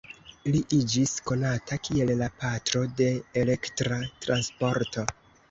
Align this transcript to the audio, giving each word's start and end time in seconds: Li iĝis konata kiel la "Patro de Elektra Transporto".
Li 0.53 0.59
iĝis 0.77 1.11
konata 1.31 1.77
kiel 1.87 2.13
la 2.23 2.31
"Patro 2.41 2.83
de 3.03 3.11
Elektra 3.43 4.01
Transporto". 4.27 5.07